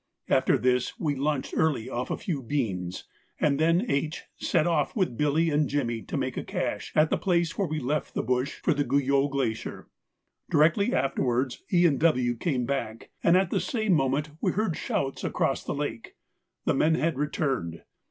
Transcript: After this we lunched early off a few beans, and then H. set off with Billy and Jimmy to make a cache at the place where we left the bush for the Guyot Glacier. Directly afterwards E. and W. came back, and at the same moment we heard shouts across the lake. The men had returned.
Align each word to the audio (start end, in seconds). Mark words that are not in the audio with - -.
After 0.29 0.57
this 0.57 0.99
we 0.99 1.13
lunched 1.13 1.53
early 1.55 1.87
off 1.87 2.09
a 2.09 2.17
few 2.17 2.41
beans, 2.41 3.03
and 3.39 3.59
then 3.59 3.85
H. 3.87 4.23
set 4.37 4.65
off 4.65 4.95
with 4.95 5.15
Billy 5.15 5.51
and 5.51 5.69
Jimmy 5.69 6.01
to 6.01 6.17
make 6.17 6.35
a 6.37 6.43
cache 6.43 6.91
at 6.95 7.11
the 7.11 7.19
place 7.19 7.55
where 7.55 7.67
we 7.67 7.79
left 7.79 8.15
the 8.15 8.23
bush 8.23 8.57
for 8.63 8.73
the 8.73 8.83
Guyot 8.83 9.29
Glacier. 9.29 9.89
Directly 10.49 10.91
afterwards 10.91 11.61
E. 11.71 11.85
and 11.85 11.99
W. 11.99 12.35
came 12.35 12.65
back, 12.65 13.11
and 13.23 13.37
at 13.37 13.51
the 13.51 13.59
same 13.61 13.93
moment 13.93 14.31
we 14.41 14.53
heard 14.53 14.75
shouts 14.75 15.23
across 15.23 15.63
the 15.63 15.75
lake. 15.75 16.15
The 16.65 16.73
men 16.73 16.95
had 16.95 17.19
returned. 17.19 17.83